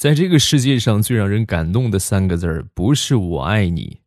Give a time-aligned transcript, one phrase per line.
[0.00, 4.00] 在这个世界上最让人感动的三个字儿，不是我爱你，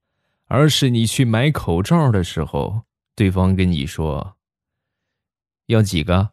[0.47, 2.81] 而是你去买口罩的时候，
[3.16, 4.33] 对方跟你说
[5.67, 6.32] 要几个？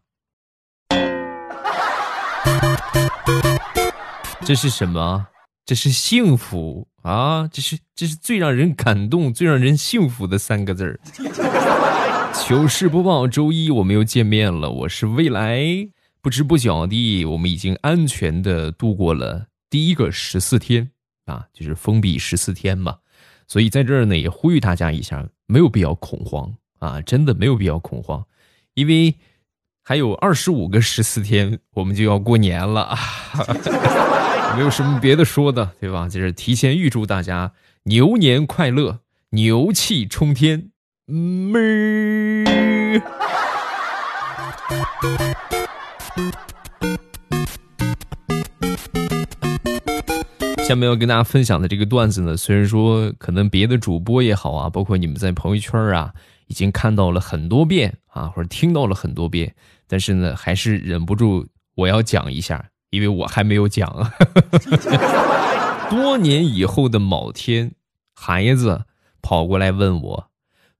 [4.46, 5.26] 这是什么？
[5.66, 7.46] 这是幸福啊！
[7.52, 10.98] 这是这是最让人感动、最让人幸福的三个字儿。
[12.32, 15.60] 糗事播报，周一我们又见面了，我是未来。
[16.22, 20.90] 不知不觉地，我们已经安全的度过了第一个十四天
[21.24, 22.98] 啊，就是封闭十四天嘛。
[23.46, 28.24] 所以在这儿呢，也呼吁大家一下，没有必要恐慌啊，真的没有必要恐慌，
[28.74, 29.16] 因为
[29.82, 32.98] 还有二十五个十四天，我们就要过年了啊，
[34.56, 36.08] 没有什么别的说的，对吧？
[36.08, 37.52] 就是提前预祝大家
[37.84, 39.00] 牛年快乐，
[39.30, 40.70] 牛气冲天，
[41.06, 43.02] 妹儿。
[50.70, 56.14] 下面要跟大家分享的这个段子呢，虽然说可能别的主播也好啊，包括你们在朋友圈啊，
[56.46, 59.52] 已经看到了很多遍啊，或者听到了很多遍，
[59.88, 61.44] 但是呢，还是忍不住
[61.74, 64.12] 我要讲一下，因为我还没有讲啊。
[65.90, 67.72] 多年以后的某天，
[68.14, 68.82] 孩子
[69.20, 70.30] 跑过来问我：“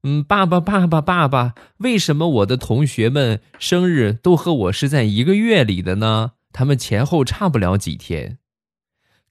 [0.03, 6.31] 嗯，爸爸，爸爸，爸爸，为什么我的同学们生日都和我是在一个月里的呢？
[6.53, 8.37] 他们前后差不了几天。”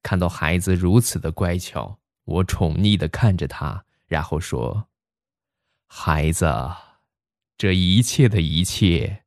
[0.03, 4.89] 看到孩子如此的乖巧，我宠溺的看着他，然后说
[5.87, 6.47] ：“孩子，
[7.59, 9.25] 这一切的一切，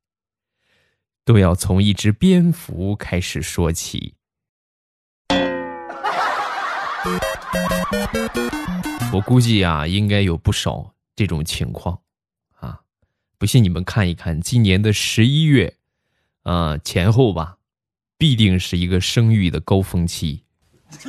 [1.24, 4.14] 都要从一只蝙蝠开始说起。
[9.12, 12.00] ”我估计啊，应该有不少这种情况
[12.58, 12.80] 啊。
[13.38, 15.76] 不信你们看一看，今年的十一月，
[16.42, 17.58] 啊前后吧，
[18.18, 20.43] 必定是一个生育的高峰期。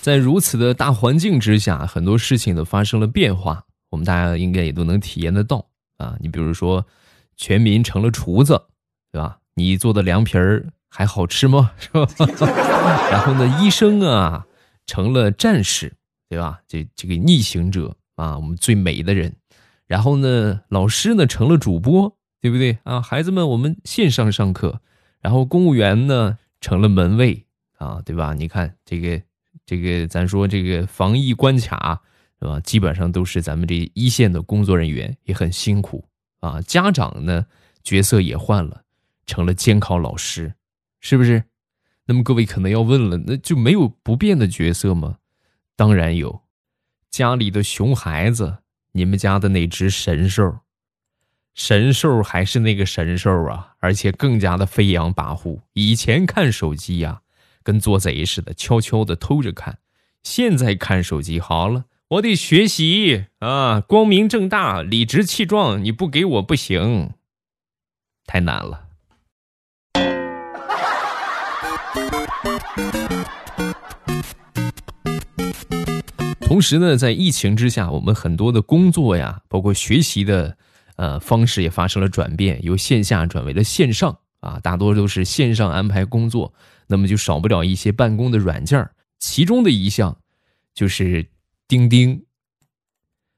[0.00, 5.64] 在如此的大环境之下，很多事情都发生了变化，我们大家应该也都能体验得到
[5.96, 6.16] 啊。
[6.18, 6.84] 你比如说，
[7.36, 8.60] 全民成了厨子，
[9.12, 9.38] 对吧？
[9.54, 11.70] 你做的凉皮儿还好吃吗？
[11.78, 12.04] 是吧？
[13.12, 14.44] 然后呢，医生啊
[14.86, 15.92] 成了战士，
[16.28, 16.58] 对吧？
[16.66, 19.32] 这这个逆行者啊，我们最美的人。
[19.86, 22.12] 然后呢，老师呢成了主播。
[22.42, 23.00] 对不对啊？
[23.00, 24.80] 孩子们，我们线上上课，
[25.20, 27.46] 然后公务员呢成了门卫
[27.78, 28.34] 啊，对吧？
[28.34, 29.22] 你看这个，
[29.64, 32.02] 这个咱说这个防疫关卡
[32.40, 32.58] 是吧？
[32.58, 36.04] 基本上都是咱们这一线的工作人员，也很辛苦
[36.40, 36.60] 啊。
[36.62, 37.46] 家长呢
[37.84, 38.82] 角色也换了，
[39.24, 40.52] 成了监考老师，
[40.98, 41.44] 是不是？
[42.06, 45.18] 那么各位可能要问了，那就没有不变的角色吗？
[45.76, 46.42] 当然有，
[47.08, 48.58] 家里的熊孩子，
[48.90, 50.58] 你们家的那只神兽。
[51.54, 55.60] 神兽还是那个神兽啊，而且更加的飞扬跋扈。
[55.74, 57.20] 以前看手机呀，
[57.62, 59.74] 跟做贼似的，悄悄的偷着看；
[60.22, 67.10] 现在看手机，好了，我得学习啊，光明正大、理直气壮，你不给我不行，
[68.24, 68.88] 太难了。
[76.40, 80.56] 同时呢，在疫情之下，我们很多的工作呀，包括学习的。
[80.96, 86.52] 呃，方式也发生了转变，由线下转为了线上啊，大多都是线上安排工作，
[86.86, 90.18] 那么就少不了一些办公的软件其中的一项
[90.74, 91.26] 就是
[91.66, 92.24] 钉钉。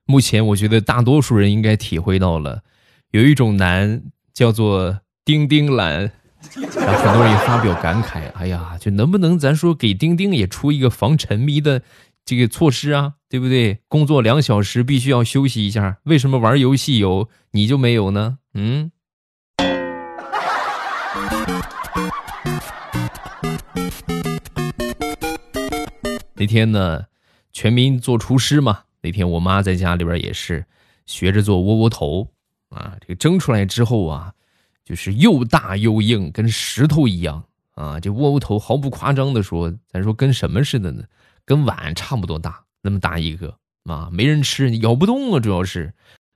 [0.07, 2.63] 目前我觉得大多数人应该体会到了，
[3.11, 6.11] 有一种难叫做钉钉懒，
[6.77, 11.83] 然后很多人也发表感慨，哎呀，就能不能咱说给钉钉也出一个防沉迷的。
[12.27, 13.81] 这个措施啊，对不对？
[13.89, 18.39] 工作两小时必须要休息一下，为什么玩游戏有你就没有呢？
[18.53, 18.93] 嗯。
[26.34, 27.06] 那天呢，
[27.50, 28.83] 全民做厨师嘛。
[29.03, 30.65] 那天我妈在家里边也是
[31.05, 32.28] 学着做窝窝头
[32.69, 32.97] 啊。
[33.00, 34.32] 这个蒸出来之后啊，
[34.85, 37.43] 就是又大又硬，跟石头一样
[37.73, 37.99] 啊。
[37.99, 41.03] 这窝窝头毫不夸张的说，咱说跟什么似的呢？
[41.44, 45.41] 跟碗差不多大，那么大一个啊，没人吃，你咬不动啊。
[45.41, 45.95] 主要是，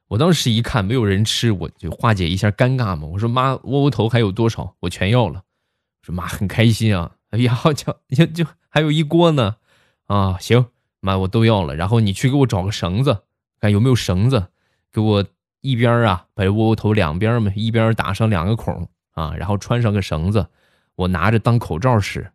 [0.09, 3.07] 我当时一看没有人吃，我就化解一下尴尬嘛。
[3.07, 4.75] 我说妈，窝窝头还有多少？
[4.81, 5.43] 我全要了。
[6.01, 9.57] 说妈很开心啊，哎呀，就就就还有一锅呢，
[10.07, 10.65] 啊，行，
[11.01, 11.77] 妈我都要了。
[11.77, 13.25] 然后你去给我找个绳子，
[13.61, 14.47] 看有没有绳子，
[14.91, 15.23] 给我
[15.61, 20.47] 一边啊，把窝窝头两边嘛，一边打上两个孔啊，然后穿上个绳子，
[20.95, 22.33] 我拿着当口罩使。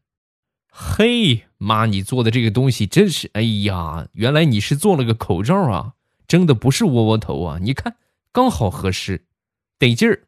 [0.76, 3.30] 嘿，妈，你做的这个东西真是……
[3.34, 5.94] 哎呀，原来你是做了个口罩啊！
[6.28, 7.60] 蒸的不是窝窝头啊！
[7.62, 7.96] 你看，
[8.32, 9.26] 刚好合适
[9.78, 10.24] 得劲儿。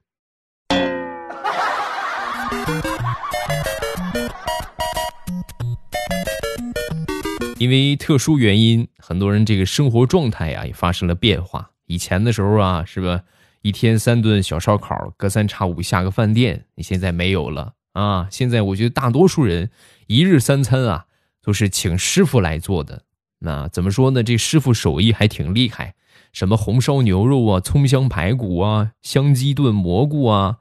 [7.57, 11.71] 因为特殊原因，很多人这个生活状态呀也发生了变化。
[11.87, 13.23] 以前的时候啊，是吧？
[13.63, 16.65] 一天三顿小烧烤，隔三差五下个饭店。
[16.75, 18.27] 你现在没有了啊！
[18.29, 19.71] 现在我觉得大多数人
[20.07, 21.05] 一日三餐啊
[21.41, 23.03] 都是请师傅来做的。
[23.39, 24.23] 那怎么说呢？
[24.23, 25.95] 这师傅手艺还挺厉害，
[26.31, 30.57] 什么红烧牛肉啊、葱香排骨啊、香鸡炖蘑菇啊，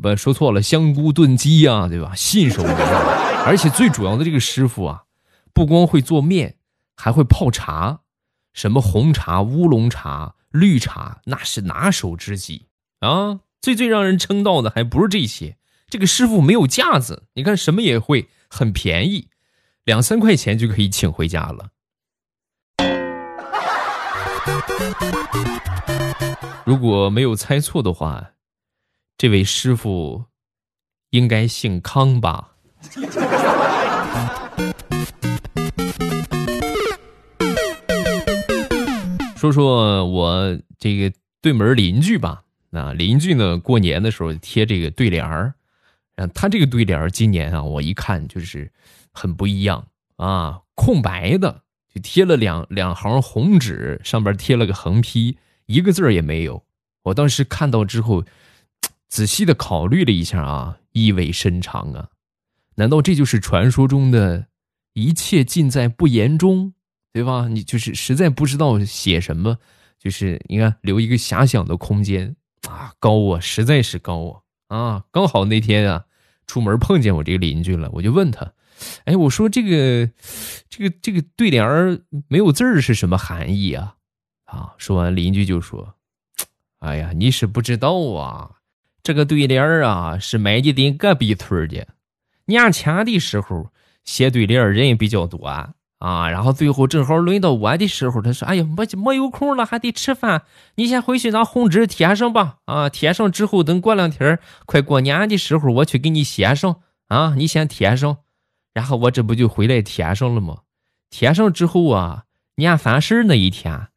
[0.00, 2.14] 不说错了，香菇炖鸡呀，对吧？
[2.14, 3.44] 信手拈来。
[3.44, 5.04] 而且最主要的这个师傅啊。
[5.54, 6.56] 不光会做面，
[6.96, 8.00] 还会泡茶，
[8.52, 12.66] 什么红茶、乌龙茶、绿茶，那是拿手之技
[13.00, 13.40] 啊！
[13.62, 15.56] 最最让人称道的还不是这些，
[15.88, 19.28] 这个师傅没有架子，你看什么也会，很便宜，
[19.84, 21.70] 两三块钱就可以请回家了。
[26.64, 28.32] 如果没有猜错的话，
[29.16, 30.24] 这位师傅
[31.10, 32.52] 应该姓康吧？
[39.36, 45.54] 说说我这个对门邻居吧，那邻居呢，过年的时候贴这个对联儿，
[46.34, 48.72] 他这个对联今年啊，我一看就是
[49.12, 56.64] 很不一样啊，空白的，就贴了两两行红纸，上边贴了个横批，一个字儿也没有。
[57.02, 58.24] 我当时看到之后，
[59.08, 62.08] 仔细的考虑了一下啊，意味深长啊，
[62.76, 64.46] 难道这就是传说中的
[64.94, 66.72] 一切尽在不言中？
[67.12, 67.48] 对吧？
[67.48, 69.58] 你就是实在不知道写什么，
[69.98, 72.36] 就是你看留一个遐想的空间
[72.68, 75.04] 啊，高啊，实在是高啊啊！
[75.10, 76.04] 刚好那天啊，
[76.46, 78.52] 出门碰见我这个邻居了，我就问他，
[79.04, 80.10] 哎，我说这个
[80.68, 83.94] 这个这个对联儿没有字儿是什么含义啊？
[84.44, 85.94] 啊，说完邻居就说，
[86.80, 88.50] 哎呀，你是不知道啊，
[89.02, 91.86] 这个对联儿啊是买的邻隔壁村的，
[92.46, 93.70] 年前的时候
[94.04, 95.46] 写对联儿人比较多。
[95.46, 100.44] 啊，啊然后最后正好轮到我的时候，他说：“哎呀，没没有空了，还得吃饭，
[100.74, 102.58] 你先回去让红纸贴上吧。
[102.66, 106.82] 啊，贴上之后，等过两天快过年的时候，我去给你写上。
[107.08, 108.18] 啊，你先贴上，
[108.74, 110.62] 然后我这不就回来贴上了吗？
[111.08, 112.24] 贴上之后啊，
[112.56, 113.88] 年三十那一天，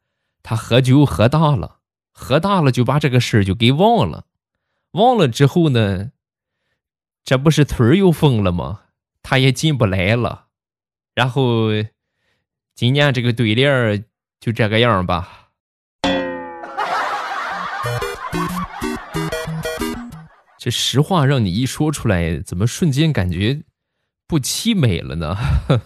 [0.42, 1.80] 他喝酒喝大了，
[2.12, 4.24] 喝大了就把这个事儿就给忘了。
[4.92, 6.12] 忘了之后呢，
[7.24, 8.82] 这不是村儿又封了吗？
[9.22, 10.46] 他也进不来了。”
[11.20, 11.68] 然后，
[12.74, 14.02] 今年这个对联儿
[14.40, 15.50] 就这个样吧。
[20.58, 23.60] 这实话让你一说出来，怎么瞬间感觉
[24.26, 25.36] 不凄美了呢？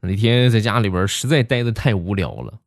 [0.00, 2.60] 那天在家里边实在待的太无聊了，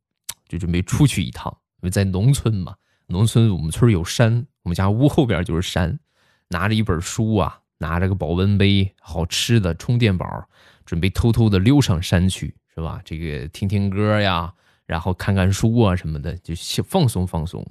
[0.49, 2.75] 就准备出去一趟，因为在农村嘛。
[3.13, 5.99] 农村我们村有山，我们家屋后边就是山。
[6.47, 10.49] 拿着一本书啊，拿着个保温杯，好吃的，充电宝，
[10.83, 12.99] 准备偷偷的溜上山去，是吧？
[13.05, 14.51] 这个听听歌呀，
[14.87, 17.63] 然后看看书啊什么的，就放松放松。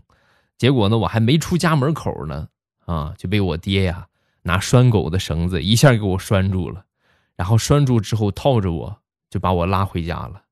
[0.57, 2.47] 结果呢，我还没出家门口呢，
[2.87, 4.07] 啊，就被我爹呀
[4.43, 6.85] 拿拴狗的绳子一下给我拴住了，
[7.35, 10.45] 然后拴住之后套着我就把我拉回家了。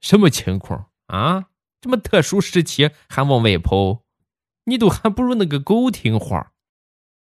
[0.00, 1.48] 什么情况啊？
[1.82, 4.03] 这么特殊时期还往外跑？
[4.66, 6.52] 你都还不如那个狗听话，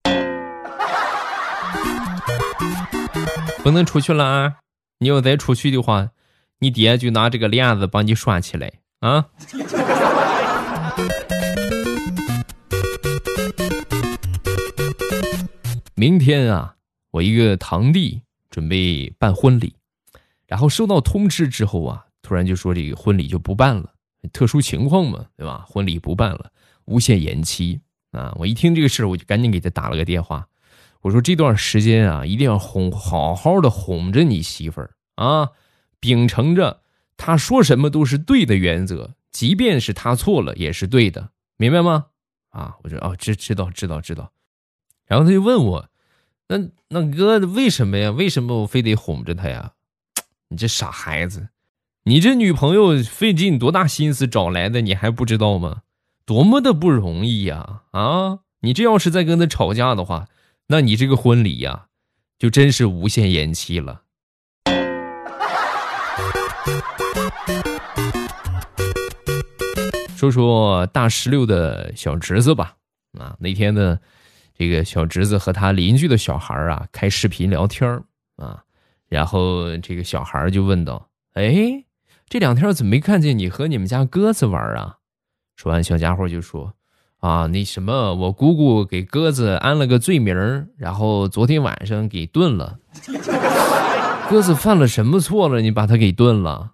[3.61, 4.59] 不能出去了啊！
[4.99, 6.11] 你要再出去的话，
[6.59, 9.25] 你爹就拿这个链子把你拴起来啊！
[15.95, 16.75] 明天啊，
[17.11, 19.75] 我一个堂弟准备办婚礼，
[20.47, 23.91] 然后收到通知之后啊，突然就说这个婚礼就不办了，
[24.31, 25.65] 特殊情况嘛，对吧？
[25.67, 26.49] 婚礼不办了。
[26.85, 28.33] 无限延期啊！
[28.37, 30.47] 我一听这个事儿，我就赶紧给他打了个电话。
[31.01, 35.51] 我说这段时间啊，一定要哄，好好的哄着你媳妇儿啊，
[35.99, 36.81] 秉承着
[37.17, 42.07] 他说什么都是对的原则，即便是他错了也是对的，明白吗？
[42.49, 44.31] 啊，我说哦，知知道知道知道。
[45.05, 45.89] 然后他就问我，
[46.47, 46.57] 那
[46.89, 48.11] 那哥为什么呀？
[48.11, 49.73] 为什么我非得哄着他呀？
[50.47, 51.49] 你这傻孩子，
[52.03, 55.81] 你这女朋友费尽多大心思找来的，你还不知道吗？
[56.27, 57.83] 多么的不容易呀！
[57.91, 60.27] 啊，你这要是再跟他吵架的话，
[60.69, 61.85] 那你这个婚礼呀，
[62.39, 64.01] 就真是无限延期了。
[70.17, 72.75] 说说大石榴的小侄子吧。
[73.19, 73.99] 啊，那天呢，
[74.57, 78.03] 这个小侄子和他邻居的小孩啊开视频聊天
[78.37, 78.63] 啊，
[79.07, 81.85] 然后这个小孩就问道：“哎，
[82.27, 84.97] 这两天怎么没看见你和你们家鸽子玩啊？”
[85.55, 86.73] 说完，小家伙就说
[87.19, 92.77] ：“啊，那什么，我姑姑给鸽子安了个罪名然后昨天晚上给炖了。
[94.29, 95.61] 鸽子犯了什么错了？
[95.61, 96.71] 你把它给炖了？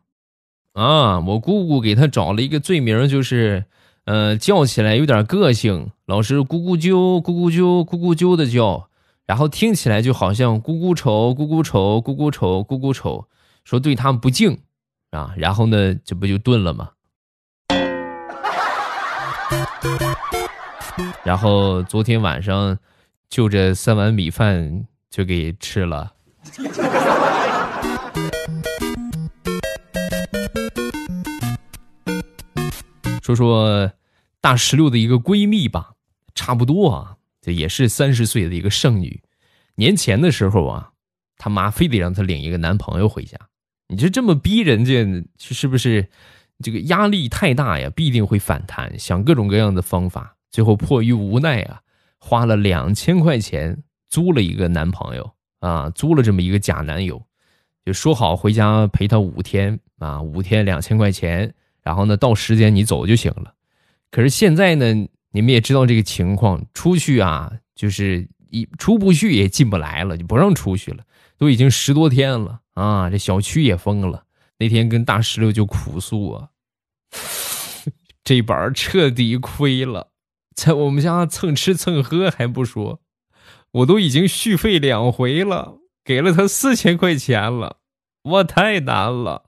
[0.74, 3.66] 啊，我姑姑给他找了一个罪名，就是，
[4.06, 8.88] 呃，叫起来有点个性，老是咕咕啾、咕咕啾、咕咕啾的叫，
[9.28, 13.28] 然后听起来就好像咕咕丑、咕咕丑、咕咕丑、咕咕丑，
[13.64, 14.60] 说对他不敬
[15.12, 15.34] 啊。
[15.36, 16.92] 然后呢，这不就炖了吗？”
[21.24, 22.78] 然后昨天晚上，
[23.30, 26.14] 就这三碗米饭就给吃了。
[33.22, 33.92] 说说
[34.42, 35.92] 大石榴的一个闺蜜吧，
[36.36, 39.22] 差不多啊，这也是三十岁的一个剩女。
[39.76, 40.92] 年前的时候啊，
[41.38, 43.38] 他妈非得让她领一个男朋友回家。
[43.88, 45.06] 你就这么逼人家，
[45.38, 46.10] 是不是？
[46.62, 51.82] 这个压力太大呀，必定会反弹，想各种各样的方法，最后迫于无奈啊，
[52.20, 57.22] 花了两千块钱租了一个男朋友啊，租了这么一个假男友，
[57.86, 63.54] 就说好回家陪他五天啊，五天两千块钱，然后呢到时间你走就行了。
[64.12, 64.94] 可是现在呢，
[65.32, 71.04] 你们也知道这个情况，出去啊就是一出不去也进不来了，就不让出去了，
[71.38, 74.24] 都已经十多天了啊，这小区也封了。
[74.62, 76.50] 那天跟大石榴就哭诉啊，
[78.24, 80.12] 这板彻底亏了，
[80.56, 83.02] 在我们家蹭吃蹭喝还不说，
[83.72, 87.78] 我都已经续费两回了，给了他四千块钱了，
[88.22, 89.46] 我太难了。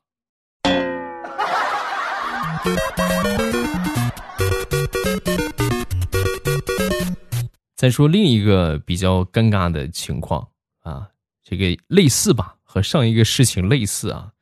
[7.76, 10.48] 再说另一个比较尴尬的情况
[10.82, 11.10] 啊，
[11.44, 14.33] 这个类似吧，和上一个事情类似啊。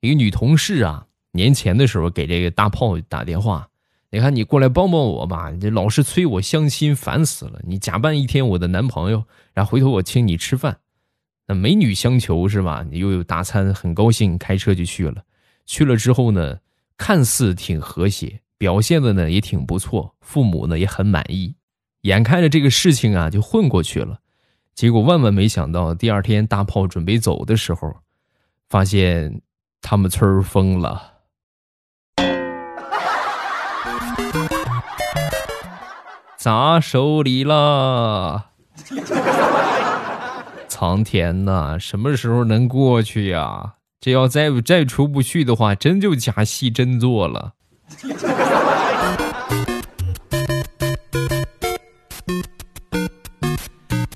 [0.00, 3.68] 一个女同事啊，年前的时候给这个大炮打电话，
[4.10, 7.60] 你看你过来帮帮我吧，你这老是催我相亲，烦死了。
[7.66, 10.78] 你假扮一天我的男朋友，然后回头我请你吃饭。
[11.46, 12.82] 那美女相求是吧？
[12.90, 15.22] 你又有大餐，很高兴，开车就去了。
[15.66, 16.58] 去了之后呢，
[16.96, 21.54] 看似挺和谐，表现的呢也挺不错，父母呢也很满意。
[22.02, 24.18] 眼看着这个事情啊就混过去了，
[24.74, 27.94] 结果万万没想到，第二天大炮准备走的时候，
[28.70, 29.42] 发现。
[29.82, 31.14] 他们村儿疯了，
[36.36, 38.46] 砸手里了！
[40.68, 43.74] 苍天呐，什么时候能过去呀？
[44.00, 47.52] 这要再再出不去的话，真就假戏真做了。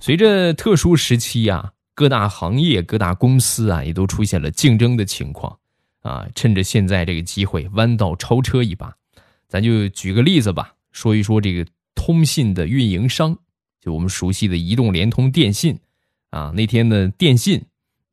[0.01, 1.73] 随着特殊时期呀。
[1.95, 5.57] 各大行业、各大公司啊，也都出现了竞争的情况，
[6.01, 8.95] 啊，趁着现在这个机会，弯道超车一把。
[9.47, 13.39] 咱就举个例子吧，说一说这个通信的运营商，
[13.81, 15.79] 就我们熟悉的移动、联通、电信，
[16.31, 17.65] 啊，那天呢，电信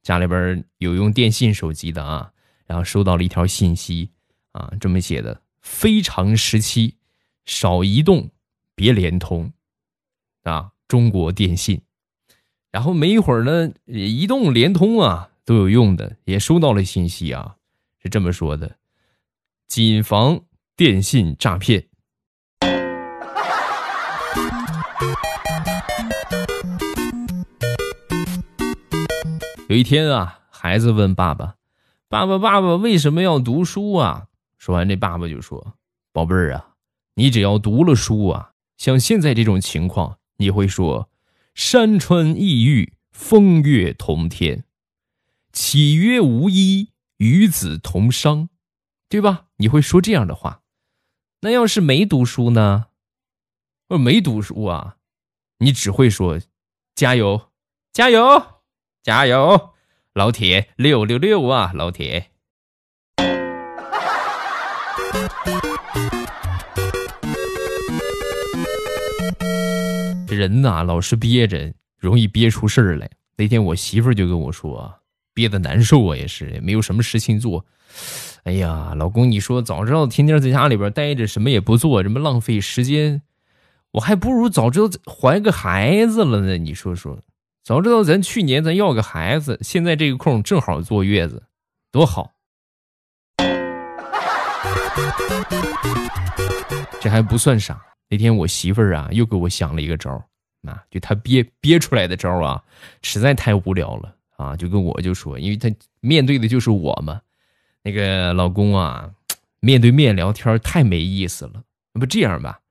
[0.04, 2.32] 家里边有用电信手机的啊，
[2.68, 4.12] 然后收到了一条信息，
[4.52, 6.96] 啊，这么写的：非常时期，
[7.46, 8.30] 少移动，
[8.76, 9.52] 别联通，
[10.44, 11.82] 啊，中国电信。
[12.72, 17.58] 然后没一会儿呢，移动、联通啊都有用的，也收到了信息啊，
[18.02, 18.78] 是这么说的：
[19.68, 20.40] 谨防
[20.78, 21.86] 电信诈骗。
[29.68, 31.56] 有一天啊，孩子问爸爸
[32.08, 35.74] ：“爸爸，爸爸为什么要读书啊？”说完，这爸爸就说
[36.14, 36.70] ：“宝贝儿啊，
[37.16, 41.10] 你只要读了书啊，像现在这种情况，你会说。”
[41.54, 44.64] 山川异域，风月同天，
[45.52, 48.48] 岂曰无衣，与子同裳，
[49.10, 49.48] 对吧？
[49.58, 50.62] 你会说这样的话。
[51.42, 52.88] 那要是没读书呢？
[53.90, 54.98] 我没读书啊，
[55.58, 56.40] 你只会说
[56.96, 57.52] 加油，
[57.92, 58.62] 加油，
[59.04, 59.74] 加油，
[60.14, 62.32] 老铁六六六啊，老铁。
[70.42, 73.08] 人呐，老是憋着，容易憋出事儿来。
[73.38, 74.92] 那天我媳妇儿就跟我说，
[75.36, 77.64] 憋得难受啊，也是，也没有什么事情做。
[78.46, 83.22] 哎呀，老公，你说早知道天天在家里边待着，什么也不做，这么浪费时间，
[83.92, 86.58] 我还不如早知道怀个孩子了呢。
[86.58, 87.20] 你说说，
[87.64, 91.44] 早知道咱去年咱要个孩子，现在这个空正好坐月子，
[91.92, 92.32] 多好。
[97.00, 97.80] 这还不算啥。
[98.10, 100.24] 那天我媳妇儿啊，又给我想了一个招儿，
[100.64, 102.64] 啊，就他憋憋出来的招啊，
[103.02, 107.22] 实在太无聊了啊，就跟我就说，因为他面对的就是我嘛，
[107.84, 109.12] 那个老公啊，
[109.60, 111.64] 面对面聊天太没意思了。
[111.94, 112.62] 那不这样吧，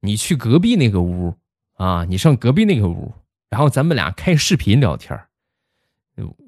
[0.00, 1.34] 你去隔壁那个屋
[1.74, 3.12] 啊，你上隔壁那个屋，
[3.50, 5.18] 然后咱们俩开视频聊天。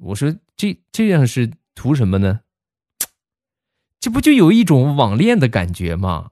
[0.01, 2.41] 我说这这样是图什么呢？
[3.99, 6.31] 这不就有一种网恋的感觉吗？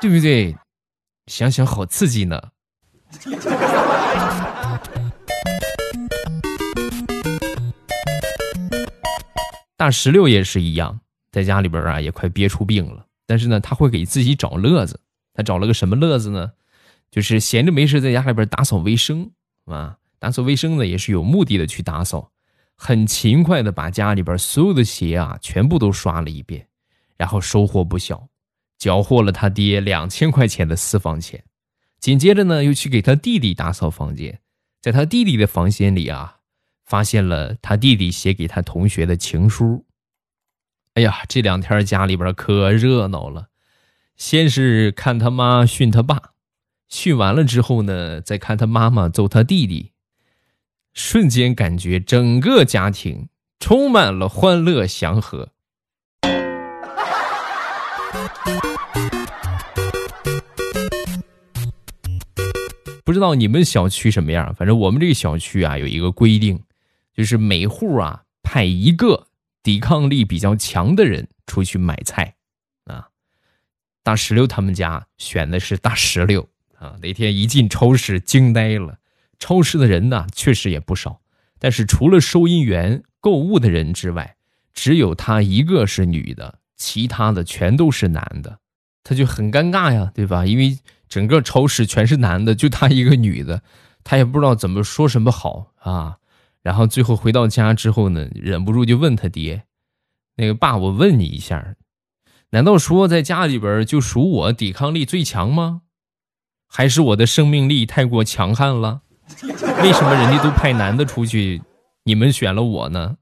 [0.00, 0.56] 对不对？
[1.26, 2.40] 想想好刺激呢。
[9.76, 11.00] 大石榴也是一样，
[11.30, 15.00] 在家里边啊也快憋出病了，但是呢他会给自己找乐子。
[15.34, 16.52] 他找了个什么乐子呢？
[17.10, 19.30] 就是闲着没事在家里边打扫卫生
[19.66, 22.30] 啊，打扫卫生呢也是有目的的去打扫，
[22.76, 26.66] 很勤快的把家里边所有的鞋啊全部都刷了一遍，
[27.16, 28.28] 然后收获不小，
[28.78, 31.44] 缴获了他爹两千块钱的私房钱。
[32.00, 34.40] 紧接着呢又去给他弟弟打扫房间，
[34.80, 36.36] 在他弟弟的房间里啊。
[36.88, 39.84] 发现了他弟弟写给他同学的情书。
[40.94, 43.48] 哎呀，这两天家里边可热闹了。
[44.16, 46.32] 先是看他妈训他爸，
[46.88, 49.92] 训完了之后呢，再看他妈妈揍他弟弟，
[50.94, 53.28] 瞬间感觉整个家庭
[53.60, 55.50] 充满了欢乐祥和。
[63.04, 64.54] 不知道你们小区什么样？
[64.54, 66.62] 反正我们这个小区啊，有一个规定。
[67.14, 69.26] 就是每户啊派一个
[69.64, 72.36] 抵抗力比较强的人出去买菜，
[72.84, 73.08] 啊，
[74.04, 76.96] 大石榴他们家选的是大石榴啊。
[77.02, 79.00] 那天一进超市惊呆了，
[79.40, 81.20] 超市的人呢确实也不少，
[81.58, 84.36] 但是除了收银员、购物的人之外，
[84.72, 88.58] 只有他一个是女的，其他的全都是男的，
[89.04, 90.46] 他就很尴尬呀，对吧？
[90.46, 93.62] 因为整个超市全是男的，就他一个女的，
[94.04, 96.16] 他也不知道怎么说什么好啊。
[96.62, 99.64] 然后最后回到家之后呢，忍不住就问他爹
[100.36, 101.74] ：“那个爸，我问你一下，
[102.50, 105.82] 难道说在家里边就属我抵抗力最强吗？
[106.68, 109.00] 还是我的生命力太过强悍了？
[109.82, 111.62] 为什么人家都派男的出去，
[112.04, 113.16] 你们选了我呢？”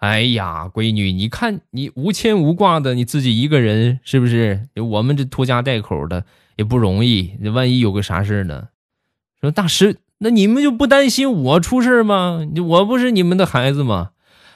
[0.00, 4.66] 哎呀，闺女，你看你无牵无挂的，你自己一个人是不是？
[4.74, 6.24] 我们这拖家带口的
[6.56, 8.68] 也不容易，万一有个啥事呢？
[9.42, 9.98] 说大师。
[10.22, 12.40] 那你们就不担心我出事吗？
[12.68, 14.12] 我不是你们的孩子吗？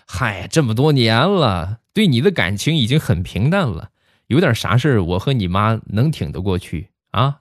[0.06, 3.90] 嗨，这么多年了，对你的感情已经很平淡了，
[4.28, 7.40] 有点啥事我和你妈能挺得过去啊？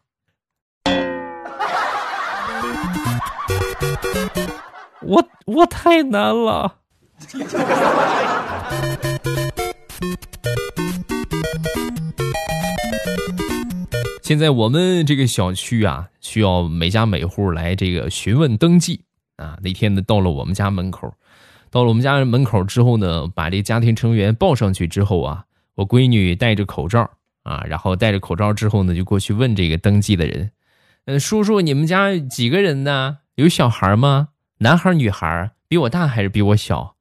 [5.02, 6.83] 我我太难了。
[14.24, 19.02] 现在我们这个小区啊，需要每家每户来这个询问登记
[19.36, 19.58] 啊。
[19.62, 21.14] 那天呢，到了我们家门口，
[21.70, 27.10] 到了我们家门口之后呢，把这家庭成员报上去之后啊，我闺女戴着口罩
[27.44, 30.52] 啊，然后戴着口罩之后呢，就过去问这个登记的人
[31.06, 33.18] ：“嗯，叔叔，你们家几个人呢？
[33.36, 34.30] 有小孩吗？
[34.60, 35.52] 男孩女孩？
[35.68, 36.93] 比我大还是比我小？”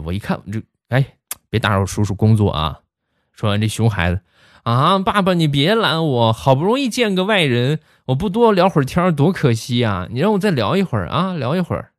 [0.00, 1.04] 我一看，我就哎，
[1.50, 2.80] 别打扰叔叔工作啊。
[3.32, 4.20] 说完，这熊孩子。
[4.62, 10.06] 啊，爸爸，你别拦我，好不容易见个外人，我不多聊会儿天多可惜呀！
[10.10, 11.90] 你让我再聊一会儿啊，聊一会儿。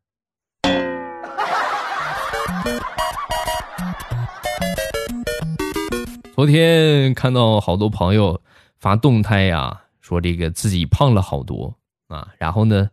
[6.34, 8.40] 昨天看到好多朋友
[8.80, 11.76] 发动态呀，说这个自己胖了好多
[12.08, 12.90] 啊，然后呢，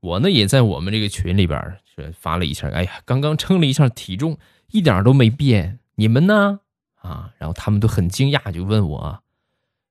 [0.00, 4.36] 我呢也在我们这个群里边是发了一下，哎呀，刚刚称了一下体重，
[4.70, 6.60] 一点都没变，你们呢？
[7.00, 9.20] 啊，然后他们都很惊讶，就问我：“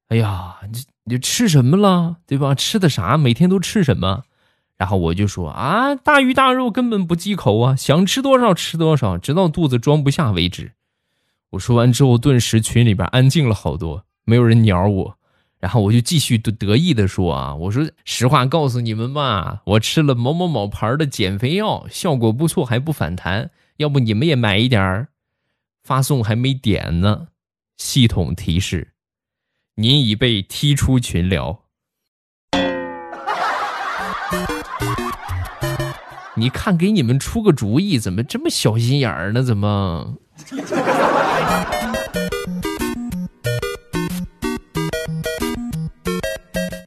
[0.09, 2.17] 哎呀，你你吃什么了？
[2.25, 2.55] 对吧？
[2.55, 3.17] 吃的啥？
[3.17, 4.23] 每天都吃什么？”
[4.75, 10.71] 然后我就说：“啊，大鱼大肉根本不忌口啊，想吃多少吃多少，直到肚子装不下为止。”
[11.51, 15.17] 我说完之后，顿时群里边安静了好多，没有人鸟我。
[15.63, 23.49] 然后我就继续得得意的说：“啊，我说实话告诉你们吧，我吃了某某某牌的减肥药，效果不错，还不反弹。
[23.78, 25.08] 要不你们也买一点儿。”
[25.82, 27.28] 发送还没点呢，
[27.78, 28.91] 系统提示：
[29.76, 31.62] 您已被踢出群聊。
[36.36, 39.41] 你看，给你们出个主意，怎么这么小心眼儿呢？
[39.41, 40.17] 怎么？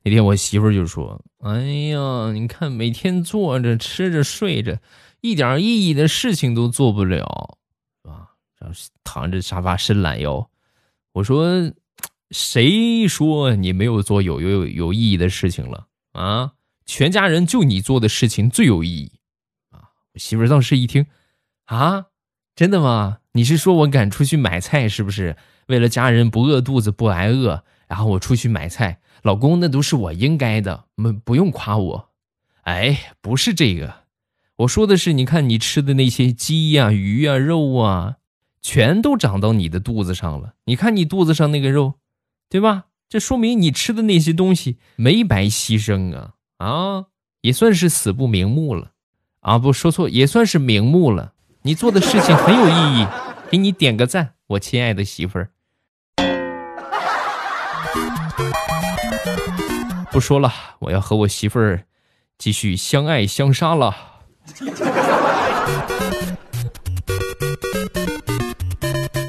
[0.06, 4.78] 那天我媳妇就说：“哎呀，你看每天坐着、吃着、睡着，
[5.20, 7.58] 一点意义的事情都做不了。”
[8.04, 8.30] 是吧？
[8.60, 10.48] 然后躺着沙发伸懒腰，
[11.12, 11.72] 我说
[12.30, 16.52] ：“谁说你没有做有有有意义的事情了啊？
[16.84, 19.10] 全家人就你做的事情最有意义
[19.70, 21.06] 啊！”我媳妇当时一听，
[21.64, 22.06] 啊，
[22.54, 23.18] 真的吗？
[23.32, 25.36] 你是说我敢出去买菜是不是？
[25.66, 32.10] 为了家人不饿肚子不挨饿，然后我出去买菜，老公那都是我应该的，没不用夸我。
[32.62, 33.92] 哎，不是这个，
[34.58, 38.18] 我说的是，你看你吃的那些鸡呀、鱼呀、肉啊，
[38.62, 40.54] 全都长到你的肚子上了。
[40.66, 41.94] 你看你肚子上那个肉，
[42.48, 42.84] 对吧？
[43.08, 47.06] 这说明你吃的那些东西没白牺牲啊啊，
[47.40, 48.92] 也算是死不瞑目了
[49.40, 49.58] 啊！
[49.58, 51.32] 不说错，也算是瞑目了。
[51.62, 53.06] 你做的事情很有意义，
[53.50, 55.50] 给你点个赞，我亲爱的媳妇儿。
[60.16, 61.82] 不说了，我要和我媳妇儿
[62.38, 63.94] 继续相爱相杀了。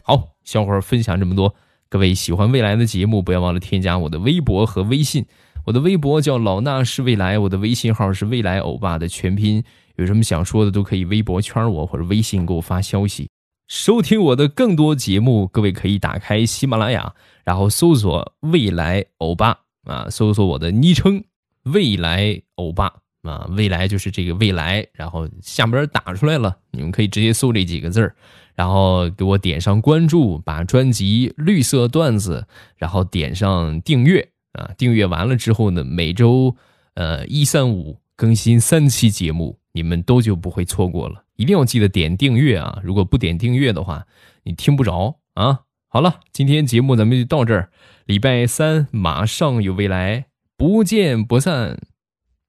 [0.05, 1.53] 好，小伙儿分享这么多。
[1.89, 5.25] 各位喜欢未来的节目，不要忘了添加我的微博和微信。
[5.65, 9.61] 我的微博叫老衲是未来，我的微信号是未来欧巴的全拼。
[9.97, 13.29] 有什么想说的，都可以微博圈我或者微信给我发消息。
[13.67, 21.23] 收听我的更多节目，各位可以打开喜马拉雅，然后搜索未来欧巴啊，搜索我的昵称
[21.63, 28.15] 未来欧巴啊，未来就是这个未来，然后下边打出来了，你们可以直接搜这几个字儿。
[28.53, 32.43] 然后给我点上关注，把专辑《绿色段子》，
[32.75, 34.71] 然后点上订阅啊！
[34.75, 36.55] 订阅完了之后呢，每周
[36.95, 41.23] 呃一三五更新三期节目，你们都就不会错过了。
[41.35, 42.79] 一定要记得点订阅啊！
[42.83, 44.03] 如果不点订阅的话，
[44.41, 45.59] 你听不着啊！
[45.89, 47.69] 好了，今天节目咱们就到这儿，
[48.05, 50.25] 礼拜三马上有未来，
[50.57, 51.79] 不见不散。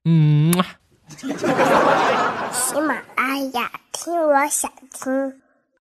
[0.05, 0.53] 嗯。
[2.53, 5.41] 喜马拉雅，听我想听。